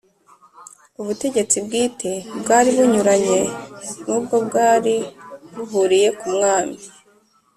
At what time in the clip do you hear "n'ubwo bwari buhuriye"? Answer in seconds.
4.05-6.09